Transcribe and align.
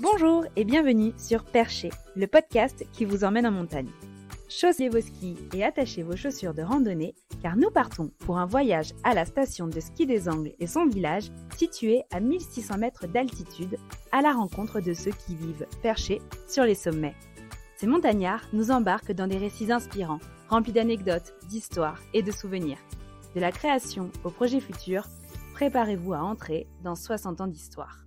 Bonjour 0.00 0.44
et 0.56 0.64
bienvenue 0.64 1.12
sur 1.18 1.44
Percher, 1.44 1.90
le 2.14 2.26
podcast 2.26 2.84
qui 2.92 3.04
vous 3.04 3.24
emmène 3.24 3.46
en 3.46 3.50
montagne. 3.50 3.90
Chaussez 4.48 4.88
vos 4.88 5.00
skis 5.00 5.36
et 5.54 5.64
attachez 5.64 6.02
vos 6.02 6.16
chaussures 6.16 6.54
de 6.54 6.62
randonnée 6.62 7.14
car 7.42 7.56
nous 7.56 7.70
partons 7.70 8.10
pour 8.20 8.38
un 8.38 8.46
voyage 8.46 8.92
à 9.04 9.14
la 9.14 9.24
station 9.24 9.66
de 9.66 9.80
ski 9.80 10.06
des 10.06 10.28
Angles 10.28 10.52
et 10.58 10.66
son 10.66 10.86
village 10.86 11.30
situé 11.56 12.02
à 12.12 12.20
1600 12.20 12.78
mètres 12.78 13.06
d'altitude 13.06 13.76
à 14.12 14.22
la 14.22 14.32
rencontre 14.32 14.80
de 14.80 14.94
ceux 14.94 15.12
qui 15.12 15.34
vivent 15.34 15.66
perchés 15.82 16.20
sur 16.48 16.64
les 16.64 16.74
sommets. 16.74 17.14
Ces 17.76 17.86
montagnards 17.86 18.48
nous 18.52 18.70
embarquent 18.70 19.12
dans 19.12 19.26
des 19.26 19.38
récits 19.38 19.70
inspirants, 19.70 20.20
remplis 20.48 20.72
d'anecdotes, 20.72 21.34
d'histoires 21.48 22.00
et 22.14 22.22
de 22.22 22.32
souvenirs. 22.32 22.78
De 23.34 23.40
la 23.40 23.52
création 23.52 24.10
au 24.24 24.30
projet 24.30 24.60
futur, 24.60 25.06
préparez-vous 25.56 26.12
à 26.12 26.18
entrer 26.18 26.68
dans 26.82 26.94
60 26.94 27.40
ans 27.40 27.46
d'histoire. 27.46 28.04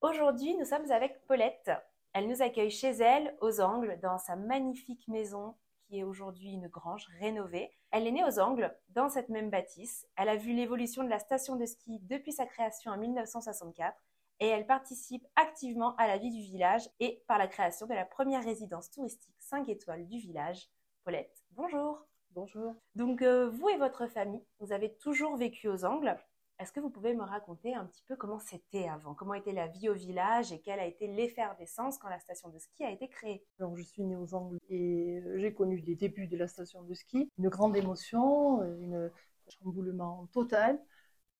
Aujourd'hui, 0.00 0.56
nous 0.56 0.64
sommes 0.64 0.90
avec 0.90 1.22
Paulette. 1.26 1.70
Elle 2.14 2.28
nous 2.28 2.40
accueille 2.40 2.70
chez 2.70 2.92
elle, 2.92 3.36
aux 3.42 3.60
Angles, 3.60 3.98
dans 4.02 4.16
sa 4.16 4.34
magnifique 4.34 5.06
maison 5.06 5.54
qui 5.82 5.98
est 5.98 6.02
aujourd'hui 6.02 6.52
une 6.52 6.68
grange 6.68 7.06
rénovée. 7.20 7.70
Elle 7.90 8.06
est 8.06 8.10
née 8.10 8.24
aux 8.24 8.38
Angles, 8.40 8.74
dans 8.88 9.10
cette 9.10 9.28
même 9.28 9.50
bâtisse. 9.50 10.06
Elle 10.16 10.30
a 10.30 10.36
vu 10.36 10.54
l'évolution 10.54 11.04
de 11.04 11.10
la 11.10 11.18
station 11.18 11.56
de 11.56 11.66
ski 11.66 12.00
depuis 12.04 12.32
sa 12.32 12.46
création 12.46 12.90
en 12.92 12.96
1964 12.96 13.94
et 14.40 14.48
elle 14.48 14.66
participe 14.66 15.26
activement 15.36 15.94
à 15.96 16.06
la 16.06 16.16
vie 16.16 16.30
du 16.30 16.40
village 16.40 16.88
et 17.00 17.22
par 17.28 17.36
la 17.36 17.48
création 17.48 17.86
de 17.86 17.92
la 17.92 18.06
première 18.06 18.44
résidence 18.44 18.90
touristique 18.90 19.36
5 19.40 19.68
étoiles 19.68 20.06
du 20.06 20.16
village. 20.20 20.70
Paulette, 21.04 21.44
bonjour. 21.50 22.06
Bonjour. 22.34 22.74
Donc 22.96 23.22
euh, 23.22 23.48
vous 23.48 23.68
et 23.68 23.76
votre 23.76 24.08
famille, 24.08 24.42
vous 24.58 24.72
avez 24.72 24.92
toujours 24.96 25.36
vécu 25.36 25.68
aux 25.68 25.84
Angles. 25.84 26.16
Est-ce 26.58 26.72
que 26.72 26.80
vous 26.80 26.90
pouvez 26.90 27.14
me 27.14 27.22
raconter 27.22 27.76
un 27.76 27.84
petit 27.84 28.02
peu 28.08 28.16
comment 28.16 28.40
c'était 28.40 28.88
avant? 28.88 29.14
Comment 29.14 29.34
était 29.34 29.52
la 29.52 29.68
vie 29.68 29.88
au 29.88 29.94
village 29.94 30.50
et 30.50 30.60
quelle 30.60 30.80
a 30.80 30.86
été 30.86 31.06
l'effervescence 31.06 31.96
quand 31.96 32.08
la 32.08 32.18
station 32.18 32.48
de 32.48 32.58
ski 32.58 32.82
a 32.82 32.90
été 32.90 33.06
créée? 33.06 33.46
Alors, 33.60 33.76
je 33.76 33.84
suis 33.84 34.02
née 34.02 34.16
aux 34.16 34.34
Angles 34.34 34.58
et 34.68 35.20
euh, 35.20 35.38
j'ai 35.38 35.54
connu 35.54 35.76
les 35.76 35.94
débuts 35.94 36.26
de 36.26 36.36
la 36.36 36.48
station 36.48 36.82
de 36.82 36.92
ski. 36.92 37.30
Une 37.38 37.48
grande 37.48 37.76
émotion, 37.76 38.62
euh, 38.62 39.06
un 39.06 39.50
chamboulement 39.50 40.26
total. 40.32 40.80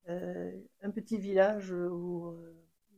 un 0.06 0.90
petit 0.92 1.18
village 1.18 1.72
où 1.72 2.38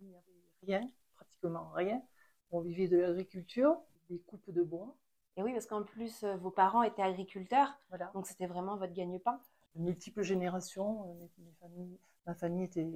il 0.03 0.09
n'y 0.09 0.17
avait 0.17 0.53
rien, 0.67 0.91
pratiquement 1.15 1.71
rien. 1.71 2.03
On 2.51 2.61
vivait 2.61 2.89
de 2.89 2.99
l'agriculture, 2.99 3.79
des 4.11 4.19
coupes 4.19 4.51
de 4.51 4.63
bois. 4.63 4.95
Et 5.37 5.43
oui, 5.43 5.53
parce 5.53 5.67
qu'en 5.67 5.83
plus, 5.83 6.25
euh, 6.25 6.37
vos 6.37 6.51
parents 6.51 6.83
étaient 6.83 7.03
agriculteurs, 7.03 7.79
voilà. 7.91 8.11
donc 8.15 8.27
c'était 8.27 8.47
vraiment 8.47 8.77
votre 8.77 8.95
gagne-pain. 8.95 9.41
Multiples 9.75 10.23
générations, 10.23 11.19
euh, 11.63 11.85
ma 12.27 12.35
famille 12.35 12.65
était 12.65 12.87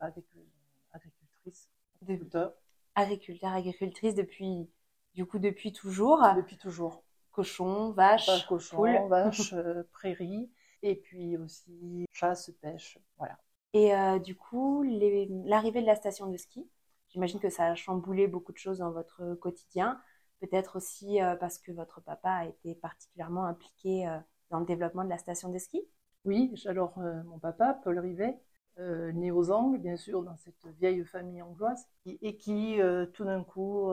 agricultrice, 0.00 1.68
agriculteur. 2.00 2.54
Agriculteur, 2.94 3.52
agricultrice 3.52 4.14
depuis, 4.14 4.70
du 5.14 5.26
coup, 5.26 5.38
depuis 5.38 5.72
toujours. 5.72 6.22
Depuis 6.36 6.56
toujours. 6.56 7.02
Cochons, 7.30 7.90
vaches, 7.92 8.26
vaches 8.26 8.46
cochons, 8.46 9.08
vaches, 9.08 9.52
euh, 9.52 9.82
prairies, 9.92 10.50
et 10.82 10.96
puis 10.96 11.36
aussi 11.36 12.06
chasse, 12.12 12.50
pêche, 12.60 12.98
voilà. 13.18 13.38
Et 13.74 13.94
euh, 13.94 14.18
du 14.18 14.36
coup, 14.36 14.82
l'arrivée 14.82 15.80
de 15.80 15.86
la 15.86 15.96
station 15.96 16.26
de 16.26 16.36
ski, 16.36 16.68
j'imagine 17.08 17.40
que 17.40 17.48
ça 17.48 17.66
a 17.66 17.74
chamboulé 17.74 18.26
beaucoup 18.26 18.52
de 18.52 18.58
choses 18.58 18.78
dans 18.78 18.90
votre 18.90 19.34
quotidien. 19.36 20.00
Peut-être 20.42 20.76
aussi 20.76 21.22
euh, 21.22 21.36
parce 21.36 21.58
que 21.58 21.70
votre 21.70 22.00
papa 22.00 22.30
a 22.30 22.46
été 22.46 22.74
particulièrement 22.74 23.46
impliqué 23.46 24.08
euh, 24.08 24.18
dans 24.50 24.58
le 24.58 24.66
développement 24.66 25.04
de 25.04 25.08
la 25.08 25.18
station 25.18 25.50
de 25.50 25.58
ski? 25.58 25.80
Oui, 26.24 26.52
alors 26.66 26.98
mon 26.98 27.40
papa, 27.40 27.80
Paul 27.82 27.98
Rivet, 27.98 28.38
né 28.78 29.32
aux 29.32 29.50
Angles, 29.50 29.78
bien 29.78 29.96
sûr, 29.96 30.22
dans 30.22 30.36
cette 30.36 30.64
vieille 30.78 31.04
famille 31.04 31.42
angloise, 31.42 31.88
et, 32.06 32.36
qui, 32.36 32.78
tout 33.12 33.24
d'un 33.24 33.42
coup, 33.42 33.90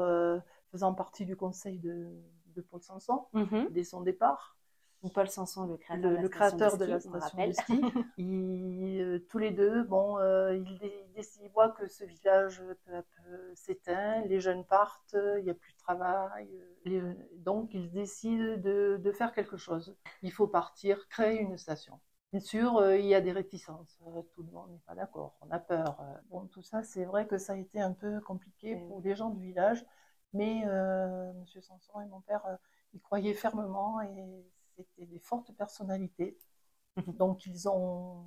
faisant 0.72 0.94
partie 0.94 1.26
du 1.26 1.36
conseil 1.36 1.80
de, 1.80 2.08
Paul 2.70 2.84
Sanson, 2.84 3.26
mm-hmm. 3.34 3.72
dès 3.72 3.84
son 3.84 4.02
départ, 4.02 4.59
Paul 5.08 5.30
Sanson, 5.30 5.66
le 5.66 5.78
créateur, 5.78 6.12
de, 6.12 6.16
la 6.18 6.30
créateur 6.30 6.78
de, 6.78 6.86
la 6.86 7.00
station 7.00 7.48
de 7.48 7.52
ski. 7.54 7.82
Euh, 8.20 9.20
tous 9.30 9.38
les 9.38 9.52
deux, 9.52 9.84
bon, 9.84 10.20
euh, 10.20 10.58
ils, 10.58 11.50
voient 11.54 11.70
que 11.70 11.88
ce 11.88 12.04
village 12.04 12.62
peu 12.86 12.96
à 12.96 13.02
peu 13.02 13.56
s'éteint, 13.56 14.22
les 14.26 14.42
jeunes 14.42 14.66
partent, 14.66 15.16
il 15.38 15.44
n'y 15.46 15.50
a 15.50 15.54
plus 15.54 15.72
de 15.72 15.78
travail. 15.78 16.50
donc, 17.38 17.74
ils 17.74 17.90
décident 17.90 18.58
de, 18.58 19.12
faire 19.14 19.32
quelque 19.32 19.58
chose. 19.58 19.96
Il 20.22 20.32
faut 20.32 20.48
partir, 20.48 21.08
créer 21.08 21.40
une 21.40 21.58
station. 21.58 22.00
Bien 22.32 22.42
sûr, 22.42 22.78
euh, 22.78 22.98
il 22.98 23.06
y 23.06 23.16
a 23.16 23.22
des 23.22 23.32
réticences. 23.32 23.98
tout 24.34 24.44
le 24.44 24.52
monde 24.52 24.70
n'est 24.72 24.82
pas 24.86 24.96
d'accord. 24.96 25.38
On 25.42 25.50
a 25.50 25.60
peur. 25.60 25.98
bon, 26.30 26.46
tout 26.48 26.62
ça, 26.62 26.84
c'est 26.84 27.06
vrai 27.06 27.26
que 27.26 27.38
ça 27.38 27.54
a 27.54 27.56
été 27.56 27.80
un 27.80 27.94
peu 27.94 28.20
compliqué 28.22 28.76
pour 28.76 29.02
les 29.02 29.16
gens 29.16 29.30
du 29.30 29.42
village. 29.42 29.86
Mais 30.34 30.60
M. 30.60 31.46
Sanson 31.62 32.02
et 32.02 32.06
mon 32.06 32.22
père, 32.22 32.46
ils 32.94 33.02
croyaient 33.02 33.34
fermement 33.34 34.02
et 34.02 34.46
c'était 34.84 35.06
des 35.06 35.20
fortes 35.20 35.52
personnalités. 35.54 36.38
Donc, 37.08 37.46
ils, 37.46 37.68
ont, 37.70 38.24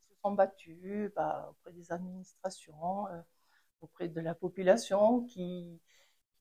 se 0.00 0.14
sont 0.22 0.32
battus 0.32 1.12
bah, 1.14 1.48
auprès 1.50 1.72
des 1.72 1.92
administrations, 1.92 3.08
euh, 3.08 3.20
auprès 3.80 4.08
de 4.08 4.20
la 4.20 4.34
population 4.34 5.22
qui 5.24 5.80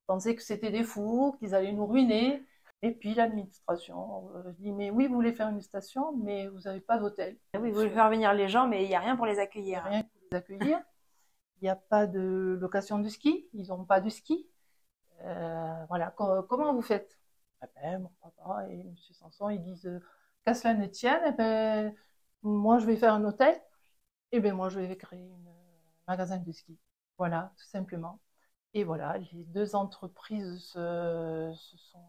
pensait 0.08 0.36
que 0.36 0.42
c'était 0.42 0.72
des 0.72 0.84
fous, 0.84 1.36
qu'ils 1.40 1.56
allaient 1.56 1.74
nous 1.74 1.88
ruiner. 1.88 2.44
Et 2.82 2.92
puis 2.92 3.14
l'administration 3.14 4.30
euh, 4.36 4.52
dit 4.60 4.72
Mais 4.72 4.92
oui, 4.92 5.08
vous 5.08 5.16
voulez 5.16 5.34
faire 5.34 5.50
une 5.50 5.62
station, 5.62 6.16
mais 6.18 6.48
vous 6.48 6.62
n'avez 6.62 6.82
pas 6.82 6.98
d'hôtel. 6.98 7.38
Oui, 7.60 7.72
vous 7.72 7.78
voulez 7.78 7.90
faire 7.90 8.10
venir 8.10 8.34
les 8.34 8.48
gens, 8.48 8.68
mais 8.68 8.84
il 8.84 8.88
n'y 8.88 8.96
a 8.96 9.00
rien 9.00 9.16
pour 9.16 9.26
les 9.26 9.40
accueillir. 9.40 9.84
Rien 9.84 10.04
pour 10.04 10.22
les 10.32 10.38
accueillir. 10.38 10.80
Il 11.62 11.64
n'y 11.64 11.70
a 11.70 11.76
pas 11.76 12.06
de 12.06 12.58
location 12.60 13.00
de 13.00 13.08
ski. 13.10 13.48
Ils 13.54 13.68
n'ont 13.70 13.86
pas 13.86 14.02
de 14.02 14.10
ski. 14.10 14.48
Euh, 15.24 15.86
voilà. 15.88 16.12
comment 16.12 16.74
vous 16.74 16.82
faites? 16.82 17.18
Eh 17.66 17.80
ben, 17.82 18.02
mon 18.04 18.12
papa 18.22 18.68
et 18.70 18.80
M. 18.82 18.96
Sanson, 18.98 19.50
ils 19.50 19.62
disent 19.62 19.88
euh, 19.88 20.00
qu'à 20.46 20.54
cela 20.54 20.74
ne 20.74 20.88
tienne, 20.88 21.22
eh 21.28 21.32
ben, 21.32 21.96
moi 22.44 22.80
je 22.80 22.86
vais 22.86 22.96
faire 22.96 23.14
un 23.14 23.24
hôtel, 23.24 23.60
et 24.32 24.40
ben 24.40 24.54
moi 24.54 24.70
je 24.70 24.80
vais 24.80 24.98
créer 24.98 25.32
un 25.32 26.12
magasin 26.12 26.38
de 26.38 26.52
ski. 26.52 26.78
Voilà, 27.18 27.54
tout 27.58 27.66
simplement. 27.66 28.20
Et 28.74 28.84
voilà, 28.84 29.18
les 29.18 29.46
deux 29.46 29.76
entreprises 29.76 30.60
se, 30.60 31.54
sont 31.78 32.04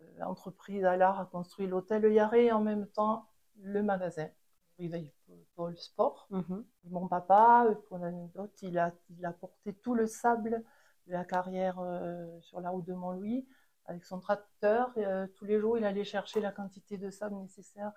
euh, 0.00 0.04
l'entreprise 0.18 0.84
à 0.84 0.96
l'art 0.96 1.20
a 1.20 1.26
construit 1.26 1.66
l'hôtel 1.66 2.10
Yaré 2.12 2.46
et 2.46 2.52
en 2.52 2.60
même 2.62 2.86
temps 2.88 3.28
le 3.56 3.82
magasin. 3.82 4.28
Il 4.78 5.12
Paul 5.56 5.76
Sport. 5.76 6.26
Mm-hmm. 6.30 6.64
Mon 6.84 7.06
papa, 7.06 7.66
pour 7.88 7.98
l'anecdote, 7.98 8.56
il 8.62 8.78
a, 8.78 8.90
il 9.10 9.26
a 9.26 9.32
porté 9.32 9.74
tout 9.74 9.94
le 9.94 10.06
sable 10.06 10.64
de 11.06 11.12
la 11.12 11.24
carrière 11.24 11.78
euh, 11.80 12.40
sur 12.40 12.60
la 12.60 12.70
route 12.70 12.86
de 12.86 12.94
Montlouis 12.94 13.46
avec 13.90 14.04
son 14.04 14.20
tracteur. 14.20 14.96
Et, 14.96 15.04
euh, 15.04 15.26
tous 15.36 15.44
les 15.44 15.58
jours, 15.58 15.76
il 15.76 15.84
allait 15.84 16.04
chercher 16.04 16.40
la 16.40 16.52
quantité 16.52 16.96
de 16.96 17.10
sable 17.10 17.36
nécessaire 17.36 17.92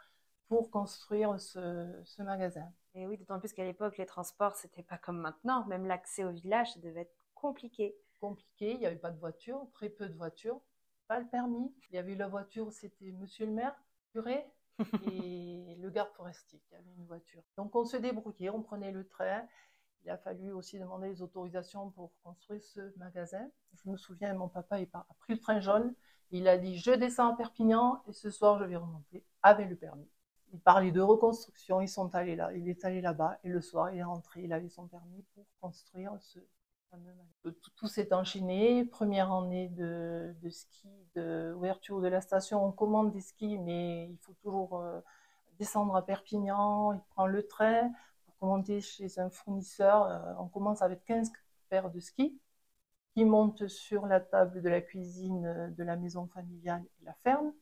pour 0.47 0.69
construire 0.69 1.39
ce, 1.39 2.21
magasin. 2.21 2.71
Et 2.95 3.07
oui, 3.07 3.17
d'autant 3.17 3.39
plus 3.39 3.53
qu'à 3.53 3.63
l'époque, 3.63 3.97
les 3.97 4.05
transports, 4.05 4.55
c'était 4.55 4.83
pas 4.83 4.97
comme 4.97 5.17
maintenant. 5.17 5.65
Même 5.67 5.85
l'accès 5.85 6.23
au 6.23 6.31
village, 6.31 6.73
ça 6.73 6.79
devait 6.79 7.01
être 7.01 7.15
compliqué. 7.33 7.95
Compliqué, 8.19 8.73
il 8.73 8.79
n'y 8.79 8.85
avait 8.85 8.95
pas 8.95 9.11
de 9.11 9.19
voiture, 9.19 9.65
très 9.73 9.89
peu 9.89 10.07
de 10.07 10.13
voitures, 10.13 10.61
pas 11.07 11.19
le 11.19 11.27
permis. 11.27 11.73
Il 11.89 11.95
y 11.95 11.97
avait 11.97 12.15
la 12.15 12.27
voiture, 12.27 12.71
c'était 12.71 13.11
monsieur 13.11 13.45
le 13.45 13.51
maire, 13.51 13.75
curé, 14.11 14.45
et 15.11 15.75
le 15.79 15.89
garde 15.89 16.11
forestier 16.13 16.59
qui 16.67 16.75
avait 16.75 16.93
une 16.97 17.05
voiture. 17.05 17.41
Donc 17.57 17.75
on 17.75 17.85
se 17.85 17.97
débrouillait, 17.97 18.49
on 18.49 18.61
prenait 18.61 18.91
le 18.91 19.05
train. 19.07 19.45
Il 20.05 20.09
a 20.09 20.17
fallu 20.17 20.51
aussi 20.51 20.79
demander 20.79 21.07
les 21.07 21.21
autorisations 21.21 21.89
pour 21.91 22.11
construire 22.23 22.61
ce 22.61 22.97
magasin. 22.97 23.47
Je 23.73 23.89
me 23.89 23.95
souviens, 23.95 24.33
mon 24.33 24.49
papa 24.49 24.77
a 24.77 25.13
pris 25.19 25.33
le 25.33 25.39
train 25.39 25.59
jaune. 25.61 25.93
Il 26.31 26.47
a 26.47 26.57
dit 26.57 26.77
Je 26.77 26.91
descends 26.91 27.31
à 27.31 27.35
Perpignan 27.37 28.03
et 28.07 28.13
ce 28.13 28.29
soir, 28.29 28.59
je 28.59 28.65
vais 28.65 28.75
remonter 28.75 29.23
avec 29.41 29.69
le 29.69 29.75
permis. 29.75 30.09
Il 30.51 30.59
parlait 30.59 30.91
de 30.91 30.99
reconstruction. 30.99 31.79
Ils 31.79 31.87
sont 31.87 32.13
allés 32.15 32.35
là. 32.35 32.51
Il 32.53 32.67
est 32.67 32.83
allé 32.83 33.01
là-bas 33.01 33.39
et 33.43 33.49
le 33.49 33.61
soir, 33.61 33.91
il 33.91 33.99
est 33.99 34.03
rentré. 34.03 34.43
Il 34.43 34.51
avait 34.51 34.69
son 34.69 34.87
permis 34.87 35.23
pour 35.33 35.45
construire 35.61 36.11
ce 36.19 36.39
fameux 36.91 37.13
magasin. 37.13 37.59
Tout, 37.75 37.87
s'est 37.87 38.13
enchaîné. 38.13 38.83
Première 38.83 39.31
année 39.31 39.69
de, 39.69 40.35
ski, 40.49 40.89
d'ouverture 41.15 41.99
de, 41.99 42.03
de 42.03 42.07
la 42.09 42.19
station. 42.19 42.65
On 42.65 42.71
commande 42.71 43.11
des 43.11 43.21
skis, 43.21 43.57
mais 43.57 44.09
il 44.09 44.17
faut 44.17 44.33
toujours 44.33 44.79
euh, 44.79 44.99
descendre 45.59 45.95
à 45.95 46.05
Perpignan. 46.05 46.93
Il 46.93 47.01
prend 47.11 47.25
le 47.25 47.47
train 47.47 47.89
monter 48.43 48.81
chez 48.81 49.19
un 49.19 49.29
fournisseur, 49.29 50.05
euh, 50.05 50.33
on 50.39 50.47
commence 50.47 50.81
avec 50.81 51.03
15 51.05 51.31
paires 51.69 51.89
de 51.89 51.99
skis 51.99 52.39
qui 53.13 53.25
montent 53.25 53.67
sur 53.67 54.05
la 54.05 54.19
table 54.19 54.61
de 54.61 54.69
la 54.69 54.81
cuisine 54.81 55.45
euh, 55.45 55.67
de 55.69 55.83
la 55.83 55.95
maison 55.95 56.27
familiale 56.27 56.83
et 57.01 57.05
la 57.05 57.13
ferme. 57.23 57.53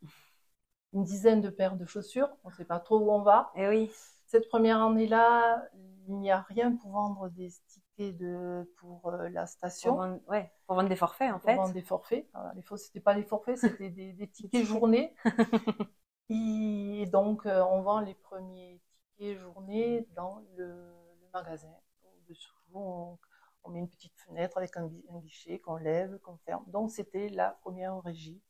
Une 0.94 1.04
dizaine 1.04 1.42
de 1.42 1.50
paires 1.50 1.78
de 1.78 1.86
chaussures, 1.86 2.30
on 2.44 2.50
ne 2.50 2.54
sait 2.54 2.66
pas 2.66 2.80
trop 2.80 3.00
où 3.00 3.12
on 3.12 3.22
va. 3.22 3.51
Et 3.56 3.63
eh 3.63 3.68
oui. 3.69 3.92
Cette 4.25 4.48
première 4.48 4.81
année-là, 4.81 5.66
il 6.07 6.16
n'y 6.16 6.31
a 6.31 6.42
rien 6.42 6.75
pour 6.75 6.92
vendre 6.92 7.30
des 7.30 7.50
tickets 7.68 8.18
de, 8.18 8.69
pour 8.78 9.07
euh, 9.07 9.30
la 9.30 9.45
station. 9.45 9.92
Pour 9.92 10.01
vendre, 10.01 10.19
ouais, 10.30 10.51
pour 10.68 10.75
vendre 10.75 10.89
des 10.89 10.95
forfaits 10.95 11.33
en 11.33 11.39
fait. 11.39 11.56
Pour 11.56 11.63
vendre 11.63 11.74
des 11.74 11.81
forfaits. 11.81 12.28
les 12.56 12.78
c'était 12.78 13.01
pas 13.01 13.13
des 13.13 13.24
forfaits, 13.24 13.57
c'était 13.57 13.89
des, 13.89 14.13
des, 14.13 14.28
tickets 14.28 14.66
journée. 14.66 15.13
et 16.30 17.06
donc, 17.12 17.45
on 17.45 17.81
vend 17.81 18.00
les 18.00 18.16
premiers 18.16 18.81
journée 19.21 20.07
dans 20.15 20.41
le, 20.57 20.94
magasin. 21.33 21.73
Au-dessous, 22.03 22.53
on, 22.73 23.18
on, 23.63 23.69
met 23.69 23.79
une 23.79 23.89
petite 23.89 24.18
fenêtre 24.18 24.57
avec 24.57 24.75
un, 24.75 24.91
guichet 25.21 25.59
qu'on 25.59 25.77
lève, 25.77 26.19
qu'on 26.19 26.38
ferme. 26.38 26.65
Donc, 26.68 26.91
c'était 26.91 27.29
la 27.29 27.51
première 27.62 28.01
régie, 28.01 28.41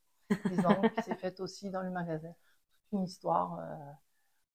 disons, 0.46 0.82
qui 0.96 1.04
s'est 1.04 1.16
faite 1.16 1.40
aussi 1.40 1.70
dans 1.70 1.84
le 1.84 1.92
magasin. 1.92 2.34
Une 2.92 3.04
histoire. 3.04 3.60
Euh, 3.60 3.92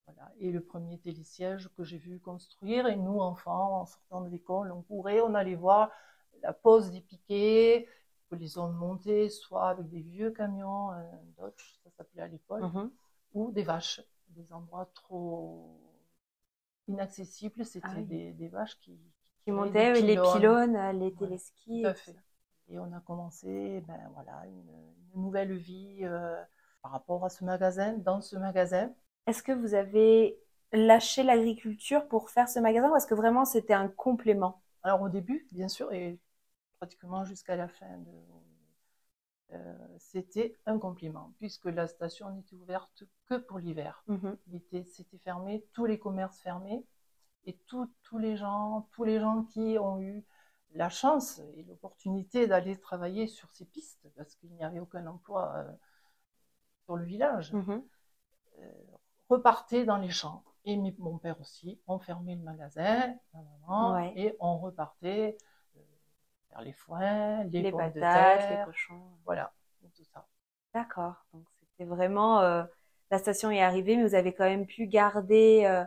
voilà. 0.07 0.33
Et 0.39 0.51
le 0.51 0.61
premier 0.61 0.99
télésiège 0.99 1.69
que 1.77 1.85
j'ai 1.85 1.99
vu 1.99 2.19
construire, 2.19 2.87
et 2.89 2.97
nous, 2.97 3.21
enfants, 3.21 3.83
en 3.83 3.87
sortant 3.87 4.21
de 4.23 4.29
l'école, 4.29 4.73
on 4.73 4.83
courait, 4.83 5.21
on 5.21 5.35
allait 5.35 5.55
voir 5.55 5.91
la 6.43 6.53
pose 6.53 6.91
des 6.91 7.01
piquets, 7.01 7.89
que 8.29 8.35
les 8.35 8.59
hommes 8.59 8.75
montaient, 8.75 9.29
soit 9.29 9.69
avec 9.69 9.89
des 9.89 10.01
vieux 10.01 10.31
camions, 10.33 10.93
euh, 10.93 11.03
Dodge, 11.39 11.79
ça 11.85 11.91
s'appelait 11.91 12.23
à 12.23 12.29
l'époque, 12.29 12.63
mhm. 12.63 12.91
ou 13.35 13.53
des 13.53 13.63
vaches, 13.63 14.01
des 14.31 14.53
endroits 14.53 14.91
trop 14.95 15.86
inaccessibles. 16.89 17.65
C'était 17.65 17.87
ah 17.89 18.01
des, 18.03 18.49
vaches 18.49 18.79
qui, 18.81 18.99
qui, 19.45 19.51
montaient, 19.51 20.01
les 20.01 20.17
pylônes, 20.17 20.77
euh, 20.77 20.93
les 20.93 21.15
téléskis. 21.15 21.85
Et 22.69 22.79
on 22.79 22.93
a 22.93 23.01
commencé, 23.01 23.83
ben 23.87 24.11
voilà, 24.15 24.43
une, 24.47 25.21
nouvelle 25.21 25.57
vie 25.57 26.01
euh, 26.03 26.43
par 26.83 26.91
rapport 26.91 27.25
à 27.25 27.31
ce 27.31 27.45
magasin, 27.45 27.95
dans 27.95 28.21
ce 28.21 28.37
magasin. 28.37 28.93
Est-ce 29.27 29.43
que 29.43 29.53
vous 29.53 29.75
avez 29.75 30.39
lâché 30.73 31.23
l'agriculture 31.23 32.07
pour 32.09 32.29
faire 32.29 32.49
ce 32.49 32.59
magasin 32.59 32.91
ou 32.91 32.97
est-ce 32.97 33.07
que 33.07 33.15
vraiment 33.15 33.45
c'était 33.45 33.73
un 33.73 33.89
complément? 33.89 34.61
Alors 34.83 35.01
au 35.01 35.09
début, 35.09 35.47
bien 35.53 35.69
sûr, 35.69 35.93
et 35.93 36.19
pratiquement 36.79 37.25
jusqu'à 37.25 37.57
la 37.57 37.69
fin 37.69 37.99
de, 37.99 38.13
c'était 39.99 40.57
un 40.67 40.79
compliment, 40.79 41.33
puisque 41.39 41.67
la 41.67 41.87
station 41.87 42.31
n'était 42.31 42.57
ouverte 42.57 43.05
que 43.27 43.37
pour 43.37 43.59
l'hiver. 43.59 44.03
Mhm. 44.09 44.37
C'était 44.85 45.19
fermé, 45.19 45.65
tous 45.73 45.85
les 45.85 45.99
commerces 45.99 46.41
fermés, 46.41 46.85
et 47.45 47.57
tous 47.67 47.89
les 48.19 48.37
gens, 48.37 48.89
tous 48.93 49.05
les 49.05 49.21
gens 49.21 49.45
qui 49.45 49.79
ont 49.79 50.01
eu 50.01 50.25
la 50.73 50.91
chance 50.91 51.39
et 51.55 51.63
l'opportunité 51.63 52.47
d'aller 52.47 52.77
travailler 52.77 53.29
sur 53.29 53.51
ces 53.53 53.65
pistes, 53.65 54.09
parce 54.17 54.35
qu'il 54.35 54.51
n'y 54.53 54.65
avait 54.65 54.81
aucun 54.81 55.07
emploi 55.07 55.55
euh, 55.57 55.73
sur 56.85 56.97
le 56.97 57.05
village, 57.05 57.53
mhm. 57.53 57.83
euh, 58.59 58.73
repartait 59.29 59.85
dans 59.85 59.99
les 59.99 60.11
champs. 60.11 60.43
Et 60.65 60.77
mon 60.99 61.19
père 61.19 61.41
aussi, 61.41 61.81
on 61.87 62.01
fermait 62.01 62.35
le 62.35 62.43
magasin, 62.43 63.15
et 64.17 64.37
on 64.41 64.59
repartait 64.59 65.37
euh, 66.59 66.65
les 66.65 66.73
foins, 66.73 67.45
les, 67.45 67.63
les 67.63 67.73
patates, 67.73 68.51
les 68.51 68.65
cochons. 68.65 69.01
Voilà, 69.25 69.53
tout 69.95 70.05
ça. 70.13 70.27
D'accord. 70.75 71.15
Donc 71.33 71.45
c'était 71.61 71.89
vraiment 71.89 72.41
euh, 72.41 72.65
la 73.11 73.19
station 73.19 73.51
est 73.51 73.63
arrivée, 73.63 73.97
mais 73.97 74.05
vous 74.05 74.15
avez 74.15 74.33
quand 74.33 74.45
même 74.45 74.67
pu 74.67 74.87
garder 74.87 75.63
euh, 75.65 75.85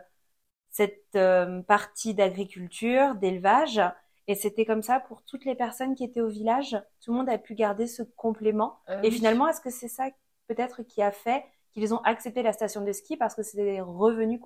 cette 0.70 1.18
partie 1.66 2.14
d'agriculture, 2.14 3.14
d'élevage. 3.16 3.80
Et 4.26 4.34
c'était 4.34 4.64
comme 4.64 4.82
ça 4.82 5.00
pour 5.00 5.22
toutes 5.24 5.44
les 5.44 5.56
personnes 5.56 5.94
qui 5.94 6.04
étaient 6.04 6.20
au 6.20 6.28
village. 6.28 6.80
Tout 7.00 7.12
le 7.12 7.18
monde 7.18 7.28
a 7.28 7.38
pu 7.38 7.54
garder 7.54 7.86
ce 7.86 8.02
complément. 8.02 8.78
et 9.02 9.10
finalement, 9.10 9.48
est-ce 9.48 9.60
que 9.60 9.70
c'est 9.70 9.88
ça 9.88 10.08
peut-être 10.46 10.82
qui 10.82 11.02
a 11.02 11.10
fait 11.10 11.44
qu'ils 11.72 11.94
ont 11.94 12.02
accepté 12.02 12.42
la 12.42 12.52
station 12.52 12.84
de 12.84 12.92
ski 12.92 13.16
parce 13.16 13.34
que 13.34 13.42
c'était 13.42 13.64
des 13.64 13.80
revenus 13.80 14.40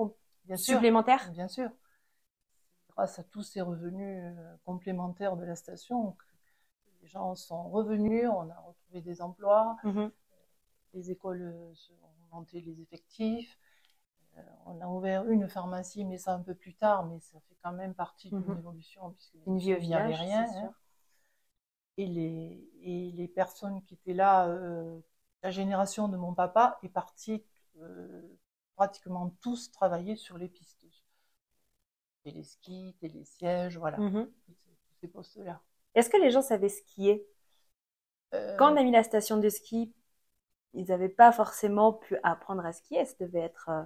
supplémentaires? 0.57 1.31
Bien 1.33 1.49
sûr. 1.49 1.71
Grâce 2.97 3.19
à 3.19 3.25
tous 3.25 3.43
ces 3.43 3.61
revenus 3.61 4.23
euh, 4.25 4.57
complémentaires 4.65 5.37
de 5.37 5.45
la 5.45 5.57
station, 5.57 6.17
les 7.03 7.09
gens 7.09 7.35
sont 7.35 7.69
revenus, 7.69 8.29
on 8.29 8.49
a 8.51 8.59
retrouvé 8.61 9.01
des 9.01 9.21
emplois, 9.21 9.77
mhm. 9.83 10.11
les 10.95 11.11
écoles 11.11 11.43
euh, 11.43 11.73
ont 12.03 12.25
augmenté 12.27 12.61
les 12.61 12.81
effectifs. 12.81 13.59
Euh, 14.37 14.43
on 14.67 14.81
a 14.81 14.87
ouvert 14.87 15.29
une 15.29 15.49
pharmacie, 15.49 16.05
mais 16.05 16.19
ça 16.19 16.35
un 16.35 16.41
peu 16.41 16.55
plus 16.55 16.75
tard, 16.75 17.07
mais 17.07 17.19
ça 17.21 17.41
fait 17.41 17.57
quand 17.63 17.73
même 17.73 17.95
partie 17.95 18.29
d'une 18.29 18.45
mhm. 18.45 18.59
évolution, 18.59 19.11
puisque 19.11 19.37
une 19.47 19.59
vie 19.59 19.77
n'y 19.79 19.95
avait 19.95 20.15
rien. 20.15 20.47
Hein. 20.57 20.75
Et, 21.97 22.07
les, 22.07 22.69
et 22.81 23.13
les 23.13 23.29
personnes 23.29 23.83
qui 23.83 23.95
étaient 23.95 24.15
là, 24.15 24.49
la 25.45 25.51
génération 25.51 26.09
de 26.09 26.17
mon 26.17 26.33
papa 26.33 26.79
est 26.83 26.89
partie 26.89 27.45
euh, 27.81 28.23
pratiquement 28.77 29.31
tous 29.41 29.71
travailler 29.71 30.17
sur 30.17 30.39
les 30.39 30.49
pistes. 30.49 30.84
Téléski, 32.25 32.97
télésièges, 33.01 33.77
voilà, 33.79 33.99
mhm. 33.99 34.29
ces 35.01 35.09
postes-là. 35.09 35.61
Est-ce 35.95 36.11
que 36.11 36.17
les 36.17 36.31
gens 36.31 36.43
savaient 36.43 36.69
skier? 36.69 37.27
Euh, 38.35 38.57
Quand 38.57 38.73
on 38.73 38.77
a 38.77 38.83
mis 38.83 38.91
la 38.91 39.03
station 39.03 39.37
de 39.39 39.49
ski, 39.49 39.93
ils 40.73 40.87
n'avaient 40.87 41.09
pas 41.09 41.31
forcément 41.33 41.93
pu 41.93 42.17
apprendre 42.23 42.65
à 42.65 42.73
skier, 42.73 43.05
ça 43.05 43.15
devait 43.21 43.41
être 43.41 43.69
euh, 43.69 43.83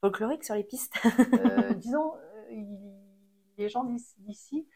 folklorique 0.00 0.44
sur 0.44 0.54
les 0.54 0.64
pistes. 0.64 0.94
disons, 1.78 2.12
les 3.58 3.68
gens 3.68 3.84
d'ici 4.18 4.68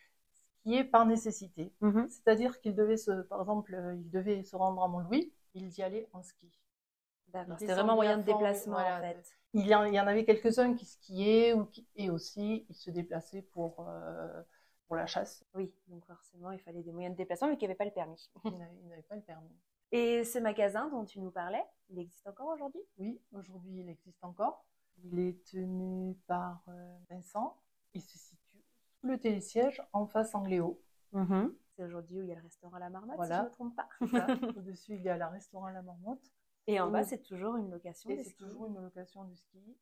skiaient 0.60 0.84
par 0.84 1.06
nécessité. 1.06 1.72
Mhm. 1.82 2.08
C'est-à-dire 2.08 2.58
qu'ils 2.60 2.74
devaient 2.74 2.96
se, 2.96 3.22
par 3.22 3.40
exemple, 3.40 3.78
ils 3.96 4.10
devaient 4.10 4.42
se 4.42 4.56
rendre 4.56 4.82
à 4.82 4.88
Mont-Louis, 4.88 5.32
ils 5.54 5.72
y 5.78 5.82
allaient 5.82 6.08
en 6.12 6.22
ski. 6.22 6.50
C'était 7.58 7.74
vraiment 7.74 7.94
moyen 7.94 8.18
de 8.18 8.22
déplacement 8.22 8.76
en 8.76 9.00
fait. 9.00 9.32
Il 9.52 9.66
y, 9.66 9.74
en, 9.74 10.06
avait 10.06 10.24
quelques-uns 10.24 10.74
qui 10.74 10.84
skiaient 10.84 11.54
ou 11.54 11.68
et 11.94 12.10
aussi 12.10 12.66
ils 12.68 12.74
se 12.74 12.90
déplaçaient 12.90 13.42
pour, 13.42 13.86
euh, 13.88 14.42
pour 14.86 14.96
la 14.96 15.06
chasse. 15.06 15.44
Oui, 15.54 15.72
donc 15.88 16.04
forcément 16.04 16.50
il 16.50 16.60
fallait 16.60 16.82
des 16.82 16.92
moyens 16.92 17.14
de 17.14 17.16
déplacement 17.16 17.48
mais 17.48 17.56
qui 17.56 17.64
n'avaient 17.64 17.74
pas 17.74 17.86
le 17.86 17.90
permis. 17.90 18.30
Ils 18.44 18.88
n'avaient 18.88 19.02
pas 19.02 19.16
le 19.16 19.22
permis. 19.22 19.56
Et 19.92 20.24
ce 20.24 20.38
magasin 20.38 20.88
dont 20.88 21.04
tu 21.04 21.20
nous 21.20 21.30
parlais, 21.30 21.64
il 21.90 21.98
existe 21.98 22.26
encore 22.26 22.48
aujourd'hui? 22.48 22.82
Oui, 22.98 23.20
aujourd'hui 23.32 23.80
il 23.80 23.88
existe 23.88 24.22
encore. 24.22 24.64
Il 25.04 25.18
est 25.18 25.44
tenu 25.50 26.14
par 26.26 26.62
euh, 26.68 26.96
Vincent. 27.08 27.56
Il 27.94 28.02
se 28.02 28.18
situe 28.18 28.62
sous 29.00 29.06
le 29.06 29.18
télésiège 29.18 29.82
en 29.92 30.06
face 30.06 30.34
Angléo. 30.34 30.80
Mm 31.12 31.48
c'est 31.76 31.84
aujourd'hui 31.84 32.20
où 32.20 32.22
il 32.22 32.28
y 32.28 32.32
a 32.32 32.36
le 32.36 32.42
restaurant 32.42 32.78
la 32.78 32.88
marmotte, 32.88 33.22
si 33.22 33.32
je 33.32 33.38
ne 33.38 33.44
me 33.44 33.50
trompe 33.50 33.76
pas. 33.76 33.88
Au-dessus, 34.58 34.94
il 34.94 35.02
y 35.02 35.08
a 35.08 35.16
le 35.16 35.26
restaurant 35.26 35.68
la 35.68 35.82
marmotte. 35.82 36.32
Et 36.66 36.80
en 36.80 36.90
bas, 36.90 37.04
c'est 37.04 37.22
toujours 37.22 37.56
une 37.56 37.70
location 37.70 38.10
ski. 38.10 38.24
C'est 38.24 38.36
toujours 38.36 38.66
une 38.66 38.80
location 38.80 39.24
de 39.24 39.34
ski. 39.34 39.76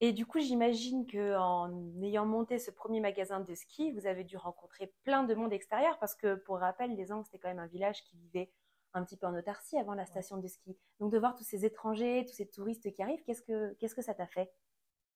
Et 0.00 0.12
du 0.12 0.26
coup, 0.26 0.40
j'imagine 0.40 1.06
qu'en 1.06 1.72
ayant 2.02 2.26
monté 2.26 2.58
ce 2.58 2.70
premier 2.70 3.00
magasin 3.00 3.40
de 3.40 3.54
ski, 3.54 3.92
vous 3.92 4.06
avez 4.06 4.24
dû 4.24 4.36
rencontrer 4.36 4.92
plein 5.04 5.24
de 5.24 5.34
monde 5.34 5.52
extérieur 5.52 5.98
parce 5.98 6.14
que, 6.14 6.34
pour 6.34 6.58
rappel, 6.58 6.94
les 6.94 7.12
Angles, 7.12 7.24
c'était 7.24 7.38
quand 7.38 7.48
même 7.48 7.58
un 7.58 7.66
village 7.66 8.04
qui 8.04 8.18
vivait 8.18 8.52
un 8.92 9.04
petit 9.04 9.16
peu 9.16 9.26
en 9.26 9.34
autarcie 9.34 9.78
avant 9.78 9.94
la 9.94 10.04
station 10.04 10.36
de 10.36 10.46
ski. 10.46 10.76
Donc, 11.00 11.12
de 11.12 11.18
voir 11.18 11.34
tous 11.34 11.44
ces 11.44 11.64
étrangers, 11.64 12.24
tous 12.26 12.34
ces 12.34 12.48
touristes 12.48 12.92
qui 12.92 13.02
arrivent, 13.02 13.22
qu'est-ce 13.24 13.42
que, 13.42 13.72
qu'est-ce 13.74 13.94
que 13.94 14.02
ça 14.02 14.14
t'a 14.14 14.26
fait? 14.26 14.52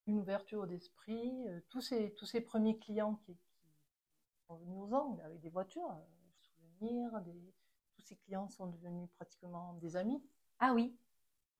Une 0.06 0.18
ouverture 0.18 0.66
d'esprit. 0.66 1.46
Euh, 1.48 1.60
tous, 1.68 1.82
ces, 1.82 2.14
tous 2.14 2.26
ces 2.26 2.40
premiers 2.40 2.78
clients 2.78 3.16
qui, 3.26 3.36
sont 4.46 4.56
venus 4.56 4.78
aux 4.80 4.94
Angles 4.94 5.20
avec 5.22 5.40
des 5.40 5.50
voitures, 5.50 5.94
tous 6.80 8.02
ces 8.02 8.16
clients 8.16 8.48
sont 8.48 8.66
devenus 8.66 9.08
pratiquement 9.16 9.74
des 9.74 9.96
amis. 9.96 10.22
Ah 10.58 10.72
oui, 10.74 10.96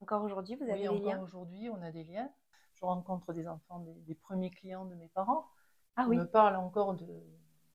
encore 0.00 0.23
aujourd'hui, 0.23 0.57
vous 0.57 0.64
avez 0.64 0.80
des 0.80 0.88
liens? 0.88 1.14
encore 1.14 1.23
aujourd'hui, 1.23 1.69
on 1.71 1.83
a 1.83 1.90
des 1.90 2.04
liens. 2.04 2.30
Je 2.75 2.85
rencontre 2.85 3.33
des 3.33 3.47
enfants 3.47 3.80
des, 4.07 4.14
premiers 4.14 4.50
clients 4.50 4.87
de 4.87 4.95
mes 4.95 5.09
parents. 5.09 5.47
Ah 5.97 6.07
oui. 6.09 6.16
me 6.16 6.25
parlent 6.25 6.57
encore 6.57 6.95
de, 6.95 7.07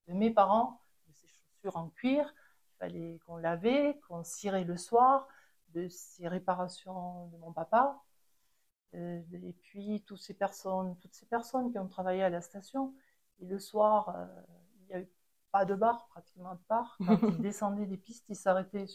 mes 0.08 0.32
parents, 0.32 0.82
de 1.08 1.14
ces 1.14 1.28
chaussures 1.28 1.78
en 1.78 1.90
cuir. 1.90 2.34
Il 2.74 2.78
fallait 2.80 3.20
qu'on 3.26 3.38
lavait, 3.38 4.00
qu'on 4.08 4.24
cirait 4.24 4.64
le 4.64 4.78
soir, 4.78 5.28
de 5.70 5.88
ces 5.90 6.28
réparations 6.28 7.28
de 7.28 7.38
mon 7.38 7.54
papa. 7.54 8.02
Euh, 8.96 9.22
et 9.34 9.54
puis 9.54 10.02
toutes 10.08 10.22
ces 10.22 10.34
personnes, 10.34 10.98
toutes 11.00 11.14
ces 11.14 11.26
personnes 11.26 11.72
qui 11.72 11.78
ont 11.78 11.88
travaillé 11.88 12.24
à 12.24 12.30
la 12.30 12.42
station. 12.42 12.96
Et 13.40 13.46
le 13.46 13.60
soir, 13.60 14.10
euh, 14.16 14.26
il 14.82 14.90
y 14.90 14.94
a 14.94 15.00
eu 15.02 15.10
pas 15.52 15.66
de 15.66 15.76
bar, 15.76 16.08
pratiquement 16.08 16.56
de 16.56 16.62
bar. 16.68 16.98
Quand 17.06 17.20
ils 17.28 17.42
descendaient 17.42 17.86
des 17.86 17.98
pistes, 17.98 18.26
ils 18.30 18.36
s'arrêtaient 18.36 18.88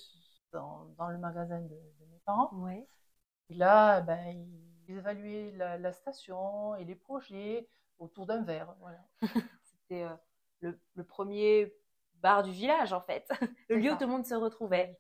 dans, 0.53 0.87
dans, 0.97 1.09
le 1.09 1.19
magasin 1.19 1.61
de, 1.61 1.79
mes 2.11 2.19
parents. 2.25 2.51
Ouais. 2.55 2.89
Et 3.51 3.55
là, 3.55 4.01
ben, 4.01 4.47
ils 4.89 4.97
évaluaient 4.97 5.51
la, 5.57 5.93
station 5.93 6.77
et 6.77 6.85
les 6.85 6.95
projets 6.95 7.69
autour 7.99 8.27
d'un 8.27 8.43
verre. 8.43 8.75
Voilà. 8.81 9.05
C'était 9.65 10.05
euh, 10.05 10.15
le, 10.61 10.81
le, 10.95 11.05
premier 11.05 11.75
bar 12.15 12.45
du 12.45 12.53
village, 12.53 12.93
en 12.93 13.01
fait. 13.01 13.29
Le 13.69 13.77
lieu 13.77 13.93
où 13.93 13.97
tout 13.97 14.05
le 14.05 14.13
monde 14.13 14.25
se 14.25 14.35
retrouvait. 14.35 14.97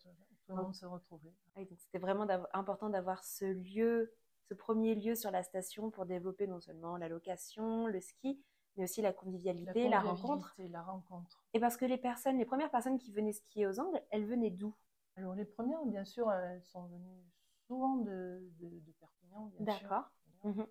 Tout 0.47 0.57
le 0.57 0.62
monde 0.62 0.75
se 0.75 0.87
retrouvait. 0.87 1.33
C'était 1.76 1.99
vraiment 1.99 2.26
important 2.52 2.90
d'avoir 2.90 3.23
ce 3.23 3.45
lieu, 3.45 4.12
ce 4.49 4.54
premier 4.54 4.97
lieu 4.97 5.14
sur 5.14 5.30
la 5.30 5.45
station 5.45 5.90
pour 5.90 6.07
développer 6.07 6.49
non 6.49 6.61
seulement 6.61 6.97
la 6.97 7.09
location, 7.09 7.87
le 7.87 8.00
ski, 8.00 8.42
mais 8.76 8.85
aussi 8.85 9.00
la 9.00 9.12
convivialité, 9.12 9.88
la, 9.88 10.00
rencontre. 10.00 10.57
la 10.59 10.83
rencontre. 10.83 11.45
Et 11.52 11.61
parce 11.61 11.76
que 11.76 11.85
les 11.85 11.99
personnes, 11.99 12.38
les 12.38 12.45
premières 12.45 12.71
personnes 12.71 12.99
qui 12.99 13.12
venaient 13.12 13.33
skier 13.33 13.66
aux 13.66 13.78
Angles, 13.78 14.00
elles 14.11 14.26
venaient 14.26 14.50
d'où? 14.50 14.75
Alors 15.16 15.35
les 15.35 15.45
premières, 15.45 15.85
bien 15.85 16.04
sûr, 16.04 16.33
elles 16.33 16.64
sont 16.64 16.87
venues 16.87 17.23
souvent 17.70 17.96
de, 17.98 18.42
de, 18.58 18.92
Perpignan, 18.98 19.52
bien 19.58 19.74
sûr. 19.76 19.88
D'accord. 19.88 20.10
Mhm. 20.42 20.66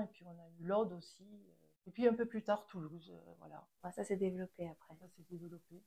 Et 0.00 0.06
puis 0.12 0.24
on 0.24 0.30
a 0.30 0.48
eu 0.60 0.66
l'Aude 0.66 0.92
aussi. 0.92 1.24
Euh, 1.24 1.88
et 1.88 1.90
puis 1.90 2.06
un 2.06 2.14
peu 2.14 2.26
plus 2.26 2.42
tard, 2.42 2.64
Toulouse. 2.66 3.12
Euh, 3.12 3.34
voilà. 3.38 3.66
ça 3.92 4.04
s'est 4.04 4.16
développé 4.16 4.68
après. 4.68 4.94
Ça 5.00 5.06
s'est 5.08 5.24
développé. 5.30 5.82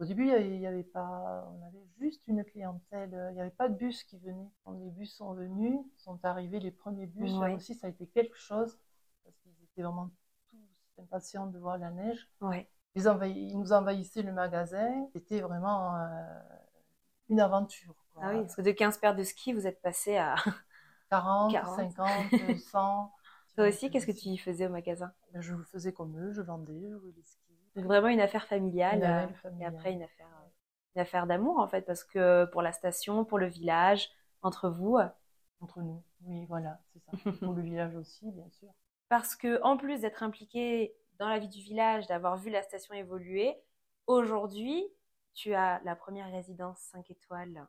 Au 0.00 0.04
début, 0.04 0.24
il 0.28 0.58
y 0.58 0.66
avait 0.66 0.82
pas, 0.82 1.48
on 1.52 1.62
avait 1.64 1.86
juste 1.98 2.26
une 2.26 2.42
clientèle. 2.44 3.10
Il 3.30 3.34
n'y 3.34 3.40
avait 3.40 3.50
pas 3.50 3.68
de 3.68 3.76
bus 3.76 4.02
qui 4.04 4.18
venait. 4.18 4.50
Quand 4.64 4.72
les 4.72 4.90
bus 4.90 5.14
sont 5.14 5.34
venus, 5.34 5.78
sont 5.96 6.18
arrivés 6.24 6.58
les 6.58 6.72
premiers 6.72 7.06
bus. 7.06 7.30
Là 7.38 7.54
aussi, 7.54 7.74
ça 7.74 7.86
a 7.86 7.90
été 7.90 8.06
quelque 8.08 8.36
chose 8.36 8.78
parce 9.22 9.36
qu'ils 9.38 9.52
étaient 9.62 9.82
vraiment 9.82 10.10
impatients 10.98 11.46
de 11.46 11.58
voir 11.58 11.78
la 11.78 11.90
neige. 11.90 12.28
Ils, 12.94 13.06
envahi- 13.06 13.50
ils 13.50 13.58
nous 13.58 13.72
envahissaient 13.72 14.22
le 14.22 14.32
magasin. 14.32 15.08
C'était 15.12 15.40
vraiment 15.40 15.96
euh, 15.96 16.40
une 17.28 17.40
aventure. 17.40 17.94
quoi. 18.14 18.22
Ah 18.26 18.30
oui, 18.34 18.40
parce 18.42 18.56
que 18.56 18.62
de 18.62 18.70
15 18.72 18.98
paires 18.98 19.14
de 19.16 19.22
ski, 19.22 19.52
vous 19.52 19.66
êtes 19.66 19.80
passé 19.80 20.16
à. 20.16 20.34
40, 21.08 21.52
40. 21.52 21.92
50, 21.92 22.58
100. 22.70 23.12
Toi 23.56 23.68
aussi, 23.68 23.90
qu'est-ce 23.90 24.06
que 24.06 24.12
tu 24.12 24.28
y 24.28 24.38
faisais 24.38 24.66
au 24.66 24.70
magasin? 24.70 25.12
Ben, 25.32 25.40
Je 25.40 25.54
faisais 25.70 25.92
comme 25.92 26.18
eux, 26.18 26.32
je 26.32 26.40
vendais, 26.40 26.88
je 26.88 26.94
louais 26.94 27.12
les 27.16 27.22
skis. 27.22 27.38
Donc 27.76 27.84
vraiment 27.84 28.08
une 28.08 28.20
affaire 28.20 28.46
familiale. 28.46 28.98
Une 28.98 29.04
euh, 29.04 29.26
Noël 29.50 29.60
Et 29.60 29.64
après, 29.66 29.92
une 29.92 30.02
affaire, 30.02 30.26
euh, 30.26 30.48
une 30.96 31.02
affaire 31.02 31.26
d'amour, 31.26 31.58
en 31.58 31.68
fait, 31.68 31.82
parce 31.82 32.04
que 32.04 32.44
pour 32.46 32.62
la 32.62 32.72
station, 32.72 33.24
pour 33.24 33.38
le 33.38 33.46
village, 33.46 34.08
entre 34.42 34.68
vous. 34.68 34.96
euh, 34.96 35.06
Entre 35.60 35.80
nous. 35.80 36.02
Oui, 36.24 36.44
voilà, 36.46 36.80
c'est 36.92 37.00
ça. 37.00 37.12
Pour 37.44 37.52
le 37.52 37.62
village 37.62 37.94
aussi, 37.96 38.30
bien 38.30 38.48
sûr. 38.50 38.68
Parce 39.08 39.36
que, 39.36 39.60
en 39.62 39.76
plus 39.76 40.00
d'être 40.00 40.22
impliqué 40.22 40.94
dans 41.18 41.28
la 41.28 41.38
vie 41.38 41.48
du 41.48 41.60
village, 41.60 42.06
d'avoir 42.06 42.36
vu 42.36 42.50
la 42.50 42.62
station 42.62 42.94
évoluer, 42.94 43.56
aujourd'hui, 44.06 44.84
tu 45.34 45.54
as 45.54 45.80
la 45.84 45.96
première 45.96 46.30
résidence 46.30 46.78
5 46.78 47.10
étoiles 47.10 47.66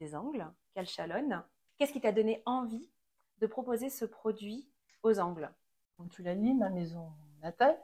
des 0.00 0.14
Angles, 0.14 0.46
Calchalonne. 0.74 1.42
Qu'est-ce 1.78 1.92
qui 1.92 2.00
t'a 2.00 2.12
donné 2.12 2.42
envie 2.46 2.90
de 3.38 3.46
proposer 3.46 3.90
ce 3.90 4.04
produit 4.04 4.68
aux 5.02 5.18
Angles? 5.18 5.50
Comme 5.96 6.08
tu 6.08 6.22
l'as 6.22 6.34
dit, 6.34 6.54
ma 6.54 6.70
maison 6.70 7.12
natale, 7.40 7.78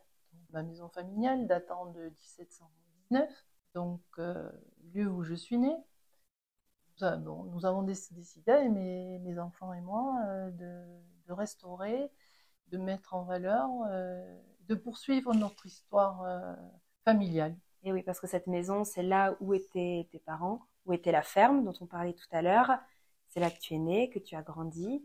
ma 0.51 0.63
maison 0.63 0.89
familiale 0.89 1.47
datant 1.47 1.87
de 1.87 2.05
1719, 2.05 3.47
donc 3.75 4.01
euh, 4.19 4.51
lieu 4.95 5.09
où 5.09 5.23
je 5.23 5.35
suis 5.35 5.59
née. 5.59 5.77
Nous, 7.01 7.65
avons 7.65 7.83
déc- 7.83 8.13
décidé, 8.13 8.69
mes, 8.69 9.21
mes 9.21 9.39
enfants 9.39 9.73
et 9.73 9.81
moi, 9.81 10.21
euh, 10.27 10.51
de, 10.51 11.33
restaurer, 11.33 12.11
de 12.69 12.79
mettre 12.79 13.15
en 13.15 13.23
valeur, 13.23 13.69
euh, 13.87 14.41
de 14.69 14.75
poursuivre 14.75 15.33
notre 15.35 15.67
histoire 15.67 16.57
familiale. 17.05 17.57
Et 17.88 17.92
oui, 17.92 18.02
parce 18.02 18.21
que 18.21 18.26
cette 18.26 18.49
maison, 18.49 18.85
c'est 18.85 19.02
là 19.02 19.35
où 19.40 19.54
étaient 19.54 20.07
tes 20.12 20.18
parents, 20.18 20.66
où 20.85 20.92
était 20.92 21.11
la 21.11 21.23
ferme 21.23 21.64
dont 21.64 21.73
on 21.80 21.87
parlait 21.87 22.12
tout 22.12 22.28
à 22.33 22.42
l'heure. 22.42 22.71
C'est 23.30 23.40
là 23.40 23.50
que 23.50 23.59
tu 23.59 23.73
es 23.73 23.78
né, 23.78 24.11
que 24.11 24.18
tu 24.18 24.37
as 24.37 24.42
grandi. 24.42 25.02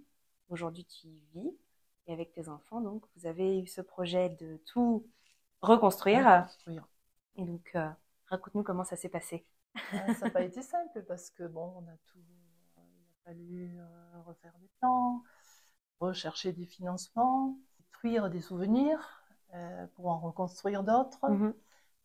Aujourd'hui, 0.49 0.83
tu 0.83 1.07
y 1.07 1.21
vis. 1.33 1.57
Et 2.07 2.11
avec 2.11 2.33
tes 2.33 2.49
enfants, 2.49 2.81
donc, 2.81 3.05
vous 3.15 3.25
avez 3.25 3.61
eu 3.61 3.67
ce 3.67 3.79
projet 3.79 4.31
de 4.31 4.57
tout 4.65 5.07
reconstruire. 5.61 6.25
Reconstruire. 6.25 6.85
Et 7.37 7.45
donc, 7.45 7.71
euh, 7.75 7.89
raconte-nous 8.25 8.63
comment 8.63 8.83
ça 8.83 8.97
s'est 8.97 9.07
passé. 9.07 9.45
Ah, 9.93 10.13
ça 10.15 10.25
n'a 10.25 10.31
pas 10.31 10.41
été 10.41 10.61
simple 10.61 11.05
parce 11.07 11.29
que 11.29 11.43
bon, 11.47 11.73
on 11.77 11.87
a 11.87 11.95
tout, 12.07 12.19
il 12.19 12.81
a 12.81 13.23
fallu 13.23 13.79
euh, 13.79 14.21
refaire 14.25 14.51
des 14.59 14.69
plans, 14.79 15.23
rechercher 16.01 16.51
des 16.51 16.65
financements, 16.65 17.57
détruire 17.79 18.29
des 18.29 18.41
souvenirs 18.41 19.23
euh, 19.53 19.87
pour 19.95 20.07
en 20.07 20.19
reconstruire 20.19 20.83
d'autres, 20.83 21.29
Mhm. 21.29 21.53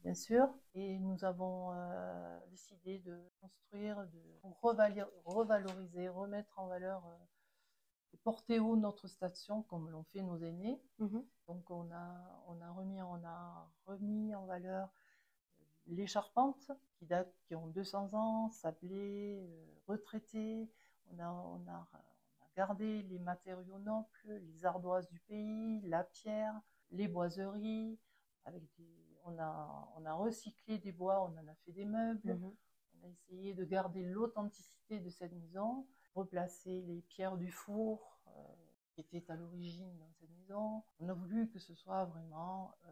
Bien 0.09 0.15
sûr. 0.15 0.49
Et 0.75 0.99
nous 1.01 1.23
avons 1.23 1.71
euh, 1.75 2.39
décidé 2.51 2.99
de 3.01 3.15
construire, 3.43 4.07
de 4.07 5.03
revaloriser, 5.27 6.09
remettre 6.09 6.59
en 6.59 6.67
valeur, 6.67 7.05
euh, 7.05 8.15
et 8.15 8.17
porter 8.17 8.59
haut 8.59 8.77
notre 8.77 9.07
station 9.07 9.65
comme 9.65 9.91
l'ont 9.91 10.05
fait 10.05 10.23
nos 10.23 10.39
aînés. 10.39 10.81
Mhm. 10.99 11.23
Donc 11.47 11.71
on 11.71 11.93
a, 11.93 12.43
on 12.47 12.59
a 12.63 12.71
remis, 12.71 13.03
on 13.03 13.23
a 13.23 13.71
remis 13.85 14.35
en 14.35 14.47
valeur 14.47 14.89
les 15.89 16.07
charpentes 16.07 16.71
qui 16.95 17.05
datent, 17.05 17.37
qui 17.47 17.55
ont 17.55 17.67
200 17.67 18.15
ans, 18.15 18.51
sablées, 18.51 19.43
euh, 19.43 19.67
retraitées. 19.89 20.71
On 21.13 21.19
a, 21.19 21.31
on, 21.31 21.69
a, 21.69 21.87
on 21.93 22.45
a 22.47 22.51
gardé 22.57 23.03
les 23.03 23.19
matériaux 23.19 23.79
nobles, 23.81 24.07
les 24.25 24.65
ardoises 24.65 25.11
du 25.11 25.21
pays, 25.21 25.83
la 25.83 26.03
pierre, 26.03 26.59
les 26.93 27.09
boiseries. 27.09 27.99
Avec 28.47 28.63
des, 28.79 28.98
on, 29.25 29.39
a, 29.39 29.93
on 29.97 30.05
a 30.05 30.13
recyclé 30.15 30.79
des 30.79 30.93
bois, 30.93 31.23
on 31.23 31.37
en 31.39 31.47
a 31.49 31.55
fait 31.65 31.73
des 31.73 31.85
meubles. 31.85 32.35
Mhm. 32.35 32.55
On 33.01 33.07
a 33.07 33.09
essayé 33.11 33.55
de 33.55 33.65
garder 33.65 34.03
l'authenticité 34.03 34.99
de 35.01 35.09
cette 35.11 35.33
maison, 35.33 35.87
replacer 36.15 36.83
les 36.83 37.01
pierres 37.03 37.37
du 37.37 37.51
four 37.51 38.19
euh, 38.29 38.31
qui 38.93 39.01
étaient 39.01 39.31
à 39.31 39.37
l'origine 39.37 39.97
dans 39.99 40.11
cette 40.19 40.31
maison. 40.31 40.83
On 40.99 41.09
a 41.09 41.13
voulu 41.15 41.49
que 41.49 41.59
ce 41.59 41.75
soit 41.75 42.05
vraiment 42.07 42.75
euh, 42.87 42.91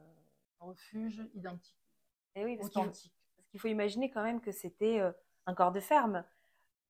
un 0.61 0.67
refuge 0.67 1.29
identique, 1.35 1.77
Et 2.37 2.45
oui, 2.45 2.57
parce 2.57 2.69
authentique. 2.69 3.13
parce 3.37 3.49
qu'il 3.49 3.59
faut 3.61 3.69
imaginer 3.69 4.11
quand 4.11 4.23
même 4.23 4.41
que 4.41 4.53
c'était 4.53 5.01
euh, 5.01 5.11
un 5.47 5.55
corps 5.55 5.73
de 5.73 5.81
ferme. 5.81 6.25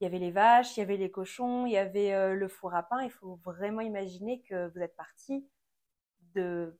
Il 0.00 0.04
y 0.04 0.06
avait 0.06 0.18
les 0.18 0.30
vaches, 0.30 0.76
il 0.76 0.80
y 0.80 0.82
avait 0.82 0.98
les 0.98 1.10
cochons, 1.10 1.64
il 1.64 1.72
y 1.72 1.78
avait 1.78 2.34
le 2.34 2.48
four 2.48 2.74
à 2.74 2.82
pain. 2.82 3.02
Il 3.02 3.10
faut 3.10 3.36
vraiment 3.36 3.80
imaginer 3.80 4.42
que 4.42 4.68
vous 4.68 4.80
êtes 4.80 4.94
parti 4.94 5.48
de, 6.34 6.78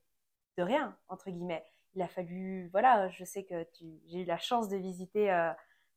de 0.58 0.62
rien, 0.62 0.98
entre 1.08 1.30
guillemets. 1.30 1.64
Il 1.96 2.02
a 2.02 2.08
fallu, 2.08 2.68
voilà, 2.72 3.08
je 3.08 3.24
sais 3.24 3.44
que 3.44 3.66
j'ai 4.06 4.20
eu 4.22 4.24
la 4.24 4.38
chance 4.38 4.68
de 4.68 4.76
visiter 4.76 5.32
euh, 5.32 5.52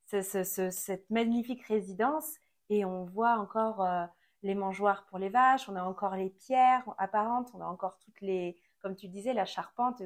ce- 0.07 0.21
ce- 0.23 0.43
ce- 0.43 0.71
cette 0.71 1.09
magnifique 1.11 1.63
résidence 1.65 2.37
et 2.69 2.85
on 2.85 3.05
voit 3.05 3.37
encore 3.37 3.83
euh, 3.83 4.05
les 4.43 4.55
mangeoires 4.55 5.05
pour 5.07 5.19
les 5.19 5.29
vaches, 5.29 5.67
on 5.69 5.75
a 5.75 5.83
encore 5.83 6.15
les 6.15 6.29
pierres 6.31 6.83
apparentes, 6.97 7.51
on 7.53 7.61
a 7.61 7.65
encore 7.65 7.99
toutes 7.99 8.21
les, 8.21 8.57
comme 8.81 8.95
tu 8.95 9.07
disais, 9.09 9.33
la 9.33 9.45
charpente 9.45 10.01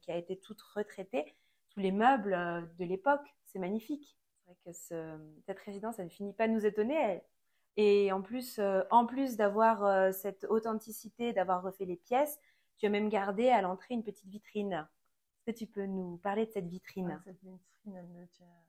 qui 0.00 0.10
a 0.12 0.16
été 0.16 0.38
toute 0.38 0.62
retraitée, 0.62 1.34
tous 1.70 1.80
les 1.80 1.92
meubles 1.92 2.34
euh, 2.34 2.62
de 2.78 2.84
l'époque. 2.84 3.34
C'est 3.46 3.58
magnifique. 3.58 4.16
C'est 4.46 4.56
que 4.64 4.72
ce- 4.72 5.18
cette 5.46 5.58
résidence, 5.60 5.98
elle 5.98 6.06
ne 6.06 6.10
finit 6.10 6.32
pas 6.34 6.46
de 6.48 6.52
nous 6.52 6.64
étonner. 6.66 7.22
Et 7.76 8.12
en 8.12 8.22
plus, 8.22 8.60
en 8.90 9.06
plus 9.06 9.36
d'avoir 9.36 10.12
cette 10.14 10.44
authenticité, 10.44 11.32
d'avoir 11.32 11.62
refait 11.62 11.84
les 11.86 11.96
pièces, 11.96 12.38
tu 12.78 12.86
as 12.86 12.90
même 12.90 13.08
gardé 13.08 13.48
à 13.48 13.62
l'entrée 13.62 13.94
une 13.94 14.02
petite 14.04 14.28
vitrine. 14.28 14.86
Est-ce 15.46 15.52
que 15.52 15.64
tu 15.64 15.66
peux 15.66 15.86
nous 15.86 16.18
parler 16.18 16.46
de 16.46 16.52
cette 16.52 16.68
vitrine? 16.68 17.08
Ouais, 17.08 17.18
cette 17.24 17.42
vitrine, 17.42 17.96
elle 17.96 18.06
me 18.08 18.26
tient 18.28 18.46
à 18.46 18.64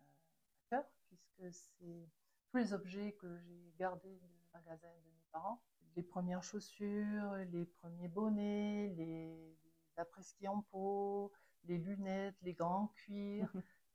cœur, 0.70 0.84
puisque 1.08 1.54
c'est 1.54 2.10
tous 2.50 2.58
les 2.58 2.74
objets 2.74 3.14
que 3.14 3.38
j'ai 3.42 3.74
gardés 3.78 4.16
du 4.16 4.48
magasin 4.54 4.88
de 4.88 5.10
mes 5.12 5.24
parents. 5.32 5.62
Les 5.96 6.02
premières 6.02 6.42
chaussures, 6.44 7.36
les 7.52 7.66
premiers 7.66 8.08
bonnets, 8.08 8.92
les, 8.98 9.56
après-ski 9.98 10.48
en 10.48 10.62
peau, 10.72 11.32
les 11.66 11.78
lunettes, 11.78 12.36
les 12.42 12.54
gants 12.56 12.84
en 12.84 12.88
cuir, 12.88 13.48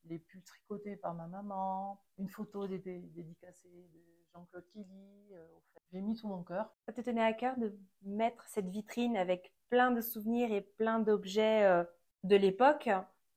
les 0.04 0.20
pulls 0.20 0.44
tricotés 0.44 0.96
par 0.96 1.14
ma 1.14 1.26
maman, 1.26 2.00
une 2.18 2.28
photo 2.28 2.68
dé- 2.68 2.78
dé- 2.78 3.00
dédicacée 3.00 3.88
de 3.92 4.00
Jean-Claude 4.32 4.66
Killy. 4.68 5.34
euh. 5.34 5.48
J'ai 5.90 6.00
mis 6.00 6.14
tout 6.14 6.28
mon 6.28 6.44
cœur. 6.44 6.72
Ça 6.86 6.92
te 6.92 7.00
tenait 7.00 7.24
à 7.24 7.32
cœur 7.32 7.58
de 7.58 7.76
mettre 8.02 8.46
cette 8.46 8.68
vitrine 8.68 9.16
avec 9.16 9.52
plein 9.70 9.90
de 9.90 10.00
souvenirs 10.00 10.52
et 10.52 10.60
plein 10.60 11.00
d'objets 11.00 11.64
euh, 11.64 11.82
de 12.24 12.36
l'époque 12.36 12.88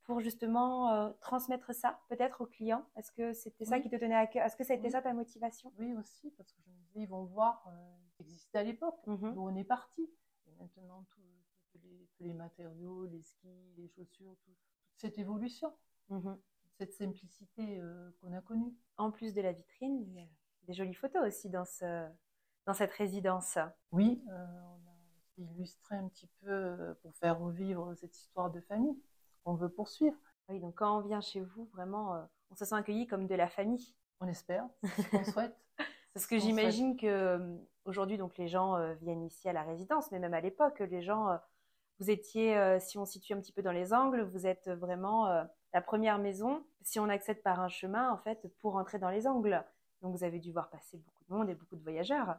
pour 0.04 0.20
justement 0.20 0.92
euh, 0.92 1.12
transmettre 1.22 1.74
ça 1.74 2.00
peut-être 2.10 2.42
aux 2.42 2.46
clients? 2.48 2.86
Est-ce 2.96 3.12
que 3.12 3.34
c'était 3.34 3.66
ça 3.66 3.80
qui 3.80 3.90
te 3.90 3.96
tenait 3.96 4.16
à 4.16 4.28
cœur? 4.28 4.46
Est-ce 4.46 4.56
que 4.56 4.64
ça 4.64 4.74
a 4.74 4.76
été 4.76 4.86
Oui. 4.88 4.92
ça 4.92 5.02
ta 5.02 5.14
motivation? 5.14 5.72
Oui 5.78 5.94
aussi, 5.96 6.32
parce 6.32 6.52
que 6.52 6.62
je 6.64 6.70
me 6.70 6.76
disais, 6.78 7.00
ils 7.02 7.10
vont 7.10 7.24
voir 7.24 7.64
euh, 7.68 7.72
ce 8.10 8.16
qui 8.16 8.22
existait 8.24 8.58
à 8.60 8.64
l'époque. 8.64 9.00
Mhm. 9.08 9.34
d'où 9.34 9.42
on 9.42 9.56
est 9.56 9.64
parti. 9.64 10.10
Et 10.48 10.52
maintenant, 10.60 11.06
tous 11.12 11.22
les, 12.20 12.34
matériaux, 12.34 13.06
les 13.06 13.22
skis, 13.24 13.74
les 13.78 13.88
chaussures, 13.88 14.36
tout- 14.46 14.52
toute 14.52 15.00
cette 15.00 15.18
évolution, 15.18 15.74
Mhm. 16.10 16.38
cette 16.78 16.94
simplicité 16.94 17.80
euh, 17.80 18.12
qu'on 18.20 18.34
a 18.34 18.42
connue. 18.42 18.76
En 18.98 19.10
plus 19.12 19.34
de 19.34 19.42
la 19.42 19.52
vitrine, 19.54 19.98
il 20.02 20.14
y 20.14 20.20
a 20.20 20.28
des 20.64 20.74
jolies 20.74 20.94
photos 20.94 21.26
aussi 21.26 21.50
dans, 21.50 21.66
ce, 21.66 22.08
dans 22.66 22.74
cette 22.74 22.92
résidence. 22.92 23.58
Oui, 23.92 24.22
on 24.28 24.32
a 24.32 24.91
illustré 25.38 25.96
un 25.96 26.08
petit 26.08 26.28
peu 26.42 26.50
euh, 26.50 26.94
pour 27.02 27.16
faire 27.16 27.40
revivre 27.40 27.94
cette 27.96 28.18
histoire 28.18 28.52
de 28.52 28.60
famille 28.62 28.98
qu'on 29.44 29.56
veut 29.56 29.70
poursuivre. 29.70 30.18
Oui, 30.50 30.60
donc 30.60 30.76
quand 30.76 30.98
on 30.98 31.02
vient 31.02 31.22
chez 31.22 31.42
vous, 31.42 31.66
vraiment, 31.74 32.16
euh, 32.16 32.22
on 32.50 32.56
se 32.56 32.66
sent 32.66 32.76
accueilli 32.76 33.08
comme 33.08 33.28
de 33.28 33.36
la 33.36 33.48
famille. 33.48 33.96
On 34.20 34.28
espère, 34.28 34.68
qu'on 35.12 35.24
souhaite. 35.24 35.56
Parce 36.14 36.28
que 36.28 36.36
On 36.36 36.40
j'imagine 36.40 36.98
que 36.98 37.08
euh, 37.08 37.58
aujourd'hui, 37.86 38.18
donc 38.18 38.38
les 38.38 38.48
gens 38.48 38.94
viennent 38.96 39.24
ici 39.24 39.48
à 39.50 39.54
la 39.54 39.64
résidence, 39.64 40.12
mais 40.12 40.20
même 40.20 40.34
à 40.34 40.42
l'époque, 40.42 40.80
les 40.80 41.02
gens, 41.02 41.40
vous 42.00 42.12
étiez, 42.12 42.80
si 42.80 42.98
on 42.98 43.06
situe 43.06 43.34
un 43.34 43.40
petit 43.40 43.54
peu 43.54 43.62
dans 43.62 43.72
les 43.72 43.94
angles, 43.94 44.22
vous 44.22 44.46
êtes 44.46 44.70
vraiment 44.70 45.26
la 45.74 45.82
première 45.82 46.20
maison. 46.20 46.64
Si 46.84 47.00
on 47.00 47.10
accède 47.10 47.42
par 47.42 47.62
un 47.62 47.70
chemin, 47.70 48.12
en 48.12 48.18
fait, 48.18 48.48
pour 48.60 48.76
entrer 48.76 49.00
dans 49.00 49.10
les 49.10 49.26
angles, 49.26 49.64
donc 50.02 50.16
vous 50.16 50.24
avez 50.24 50.40
dû 50.40 50.52
voir 50.52 50.70
passer 50.70 50.98
beaucoup 50.98 51.24
de 51.28 51.34
monde 51.34 51.50
et 51.50 51.56
beaucoup 51.56 51.76
de 51.76 51.84
voyageurs. 51.84 52.36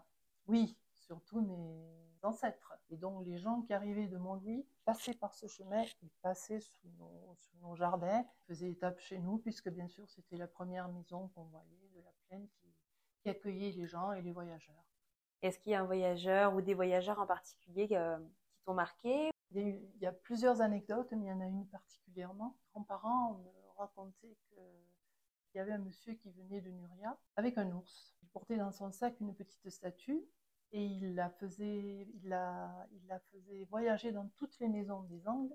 Oui, 0.46 0.76
surtout 0.94 1.40
mes 1.40 2.11
ancêtres. 2.24 2.72
Et 2.90 2.96
donc 2.96 3.24
les 3.24 3.38
gens 3.38 3.62
qui 3.62 3.72
arrivaient 3.72 4.06
de 4.06 4.18
Montlouis 4.18 4.66
passaient 4.84 5.14
par 5.14 5.34
ce 5.34 5.46
chemin, 5.46 5.84
ils 6.02 6.10
passaient 6.22 6.60
sous 6.60 6.88
nos, 6.98 7.34
sous 7.38 7.56
nos 7.58 7.74
jardins, 7.74 8.24
faisaient 8.46 8.70
étape 8.70 8.98
chez 8.98 9.18
nous, 9.18 9.38
puisque 9.38 9.68
bien 9.70 9.88
sûr 9.88 10.08
c'était 10.08 10.36
la 10.36 10.46
première 10.46 10.88
maison 10.88 11.28
qu'on 11.34 11.44
voyait 11.44 11.88
de 11.94 12.00
la 12.00 12.12
plaine 12.28 12.46
qui, 12.48 12.66
qui 13.22 13.28
accueillait 13.30 13.72
les 13.72 13.86
gens 13.86 14.12
et 14.12 14.22
les 14.22 14.32
voyageurs. 14.32 14.84
Est-ce 15.42 15.58
qu'il 15.58 15.72
y 15.72 15.74
a 15.74 15.80
un 15.80 15.84
voyageur 15.86 16.54
ou 16.54 16.60
des 16.60 16.74
voyageurs 16.74 17.18
en 17.18 17.26
particulier 17.26 17.88
euh, 17.92 18.18
qui 18.54 18.62
t'ont 18.64 18.74
marqué? 18.74 19.30
Il 19.50 19.56
y, 19.56 19.64
a 19.64 19.68
eu- 19.68 19.90
il 19.96 20.02
y 20.02 20.06
a 20.06 20.12
plusieurs 20.12 20.60
anecdotes, 20.62 21.10
mais 21.12 21.26
il 21.26 21.28
y 21.28 21.32
en 21.32 21.40
a 21.40 21.46
une 21.46 21.66
particulièrement. 21.68 22.56
Grands-parents 22.72 23.34
me 23.34 23.50
racontaient 23.76 24.36
qu'il 24.48 25.56
y 25.56 25.58
avait 25.58 25.72
un 25.72 25.78
monsieur 25.78 26.14
qui 26.14 26.30
venait 26.30 26.60
de 26.60 26.70
Nuria 26.70 27.18
avec 27.36 27.58
un 27.58 27.70
ours. 27.72 28.14
Il 28.22 28.28
portait 28.28 28.56
dans 28.56 28.70
son 28.72 28.90
sac 28.92 29.18
une 29.20 29.34
petite 29.34 29.68
statue 29.68 30.22
et 30.72 30.84
il 30.84 31.14
la 31.14 31.28
faisait, 31.30 32.08
il 32.14 32.28
la, 32.28 32.86
il 32.92 33.06
la 33.06 33.20
faisait 33.20 33.64
voyager 33.64 34.10
dans 34.12 34.28
toutes 34.36 34.58
les 34.58 34.68
maisons 34.68 35.02
des 35.02 35.28
Angles 35.28 35.54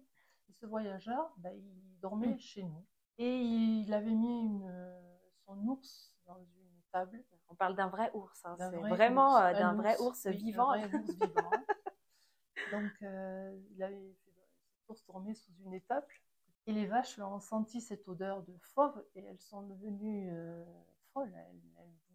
Et 0.50 0.54
ce 0.54 0.66
voyageur, 0.66 1.34
ben, 1.38 1.54
il 1.56 2.00
dormait 2.00 2.36
mmh. 2.36 2.40
chez 2.40 2.64
nous. 2.64 2.86
Et 3.18 3.36
il 3.36 3.92
avait 3.94 4.14
mis 4.14 4.42
une, 4.42 4.72
son 5.46 5.58
ours 5.68 6.14
dans 6.26 6.38
une 6.38 6.82
table. 6.92 7.24
On 7.50 7.56
parle 7.56 7.76
d'un 7.76 7.88
vrai 7.88 8.12
ours, 8.14 8.46
hein. 8.46 8.56
c'est 8.60 8.78
vraiment 8.90 9.40
d'un 9.54 9.74
vrai 9.74 9.98
ours 10.00 10.28
vivant. 10.28 10.72
Un 10.72 10.88
vrai 10.88 11.00
ours 11.00 11.10
vivant. 11.20 11.52
Donc, 12.72 12.92
euh, 13.02 13.58
il 13.72 13.82
avait 13.82 14.14
fait 14.24 14.34
l'ours 14.88 15.06
dormait 15.06 15.34
sous 15.34 15.54
une 15.66 15.74
étable. 15.74 16.08
Et 16.66 16.74
les 16.74 16.86
vaches 16.86 17.18
ont 17.20 17.40
senti 17.40 17.80
cette 17.80 18.08
odeur 18.08 18.44
de 18.44 18.54
fauve 18.60 19.04
et 19.16 19.24
elles 19.24 19.40
sont 19.40 19.62
devenues 19.64 20.30
euh, 20.32 20.64
folles. 21.14 21.34
Elles, 21.34 21.62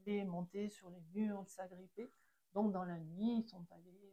voulaient 0.05 0.25
monter 0.25 0.69
sur 0.69 0.91
les 0.91 1.01
murs, 1.15 1.45
s'agripper. 1.49 2.13
Donc, 2.55 2.73
dans 2.73 2.85
la 2.85 2.99
nuit, 2.99 3.39
ils 3.39 3.49
sont 3.49 3.65
allés 3.71 4.13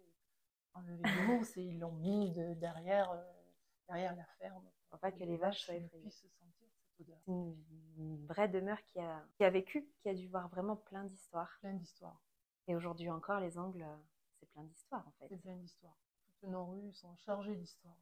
enlever 0.74 1.04
l'ours 1.28 1.58
et 1.58 1.64
ils 1.64 1.80
l'ont 1.80 1.92
mis 1.92 2.32
de, 2.32 2.54
derrière, 2.54 3.12
euh, 3.12 3.24
derrière 3.88 4.16
la 4.16 4.26
ferme. 4.40 4.64
Pour 4.90 5.00
pas 5.00 5.12
que 5.12 5.24
les 5.24 5.38
vaches 5.38 5.66
soient 5.66 5.76
effrayées. 5.76 6.10
Une, 7.28 7.56
une 7.98 8.26
vraie 8.26 8.50
demeure 8.50 8.82
qui 8.84 9.00
a, 9.00 9.24
qui 9.36 9.44
a 9.44 9.50
vécu, 9.50 9.88
qui 10.02 10.10
a 10.10 10.14
dû 10.14 10.28
voir 10.28 10.50
vraiment 10.50 10.76
plein 10.76 11.04
d'histoires. 11.04 11.50
Plein 11.62 11.74
d'histoires. 11.74 12.22
Et 12.68 12.76
aujourd'hui 12.76 13.10
encore, 13.10 13.40
les 13.40 13.58
Angles, 13.58 13.86
c'est 14.40 14.50
plein 14.52 14.64
d'histoires 14.64 15.06
en 15.08 15.12
fait. 15.12 15.28
C'est 15.30 15.42
plein 15.42 15.56
d'histoires. 15.56 15.98
Toutes 16.40 16.50
nos 16.50 16.66
rues 16.66 16.94
sont 16.94 17.16
chargées 17.18 17.56
d'histoires. 17.56 17.98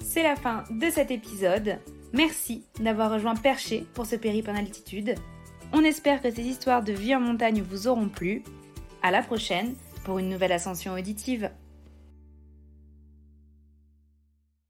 C'est 0.00 0.22
la 0.22 0.36
fin 0.36 0.64
de 0.70 0.90
cet 0.90 1.10
épisode. 1.10 1.78
Merci 2.12 2.66
d'avoir 2.80 3.12
rejoint 3.12 3.36
Perché 3.36 3.86
pour 3.94 4.06
ce 4.06 4.16
périple 4.16 4.50
en 4.50 4.56
altitude. 4.56 5.14
On 5.72 5.84
espère 5.84 6.22
que 6.22 6.30
ces 6.30 6.42
histoires 6.42 6.82
de 6.82 6.92
vie 6.92 7.14
en 7.14 7.20
montagne 7.20 7.62
vous 7.62 7.88
auront 7.88 8.08
plu. 8.08 8.42
À 9.02 9.10
la 9.10 9.22
prochaine 9.22 9.74
pour 10.04 10.18
une 10.18 10.30
nouvelle 10.30 10.52
ascension 10.52 10.94
auditive. 10.94 11.50